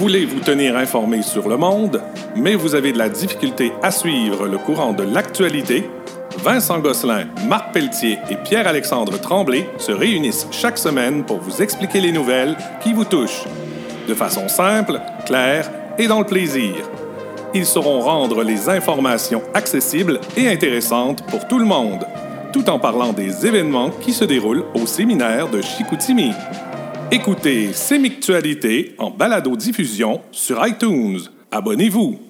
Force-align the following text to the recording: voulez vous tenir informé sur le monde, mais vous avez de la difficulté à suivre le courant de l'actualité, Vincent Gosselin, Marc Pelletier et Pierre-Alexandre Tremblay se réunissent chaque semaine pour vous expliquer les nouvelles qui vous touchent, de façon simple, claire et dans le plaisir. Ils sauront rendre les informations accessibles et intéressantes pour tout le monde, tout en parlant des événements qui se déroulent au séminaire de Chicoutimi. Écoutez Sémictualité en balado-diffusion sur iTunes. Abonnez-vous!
voulez 0.00 0.24
vous 0.24 0.40
tenir 0.40 0.78
informé 0.78 1.20
sur 1.20 1.46
le 1.46 1.58
monde, 1.58 2.00
mais 2.34 2.54
vous 2.54 2.74
avez 2.74 2.90
de 2.90 2.96
la 2.96 3.10
difficulté 3.10 3.70
à 3.82 3.90
suivre 3.90 4.46
le 4.46 4.56
courant 4.56 4.94
de 4.94 5.02
l'actualité, 5.02 5.90
Vincent 6.38 6.78
Gosselin, 6.78 7.26
Marc 7.46 7.74
Pelletier 7.74 8.18
et 8.30 8.36
Pierre-Alexandre 8.36 9.20
Tremblay 9.20 9.68
se 9.76 9.92
réunissent 9.92 10.46
chaque 10.52 10.78
semaine 10.78 11.24
pour 11.24 11.40
vous 11.40 11.60
expliquer 11.60 12.00
les 12.00 12.12
nouvelles 12.12 12.56
qui 12.82 12.94
vous 12.94 13.04
touchent, 13.04 13.44
de 14.08 14.14
façon 14.14 14.48
simple, 14.48 14.98
claire 15.26 15.70
et 15.98 16.06
dans 16.06 16.20
le 16.20 16.26
plaisir. 16.26 16.76
Ils 17.52 17.66
sauront 17.66 18.00
rendre 18.00 18.42
les 18.42 18.70
informations 18.70 19.42
accessibles 19.52 20.18
et 20.34 20.48
intéressantes 20.48 21.22
pour 21.26 21.46
tout 21.46 21.58
le 21.58 21.66
monde, 21.66 22.06
tout 22.54 22.70
en 22.70 22.78
parlant 22.78 23.12
des 23.12 23.44
événements 23.46 23.90
qui 23.90 24.14
se 24.14 24.24
déroulent 24.24 24.64
au 24.72 24.86
séminaire 24.86 25.50
de 25.50 25.60
Chicoutimi. 25.60 26.32
Écoutez 27.12 27.72
Sémictualité 27.72 28.94
en 28.98 29.10
balado-diffusion 29.10 30.20
sur 30.30 30.64
iTunes. 30.64 31.18
Abonnez-vous! 31.50 32.29